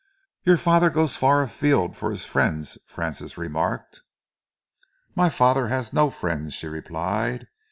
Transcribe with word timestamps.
"Your 0.45 0.57
father 0.57 0.89
goes 0.89 1.15
far 1.15 1.43
afield 1.43 1.95
for 1.95 2.09
his 2.09 2.25
friends," 2.25 2.79
Francis 2.87 3.37
remarked. 3.37 4.01
"My 5.13 5.29
father 5.29 5.67
has 5.67 5.93
no 5.93 6.09
friends," 6.09 6.55
she 6.55 6.65
replied. 6.67 7.47